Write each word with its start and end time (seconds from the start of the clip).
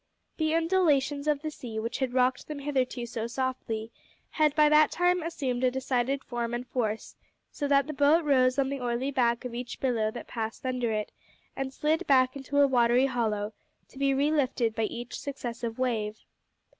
The 0.37 0.55
undulations 0.55 1.27
of 1.27 1.43
the 1.43 1.51
sea, 1.51 1.77
which 1.77 1.99
had 1.99 2.15
rocked 2.15 2.47
them 2.47 2.57
hitherto 2.57 3.05
so 3.05 3.27
softly, 3.27 3.91
had 4.31 4.55
by 4.55 4.67
that 4.67 4.89
time 4.89 5.21
assumed 5.21 5.63
a 5.63 5.69
decided 5.69 6.23
form 6.23 6.55
and 6.55 6.65
force, 6.67 7.15
so 7.51 7.67
that 7.67 7.85
the 7.85 7.93
boat 7.93 8.25
rose 8.25 8.57
on 8.57 8.69
the 8.69 8.81
oily 8.81 9.11
back 9.11 9.45
of 9.45 9.53
each 9.53 9.79
billow 9.79 10.09
that 10.09 10.25
passed 10.27 10.65
under 10.65 10.91
it, 10.91 11.11
and 11.55 11.71
slid 11.71 12.07
back 12.07 12.35
into 12.35 12.61
a 12.61 12.67
watery 12.67 13.05
hollow, 13.05 13.53
to 13.89 13.99
be 13.99 14.11
relifted 14.11 14.73
by 14.73 14.85
each 14.85 15.19
successive 15.19 15.77
wave. 15.77 16.17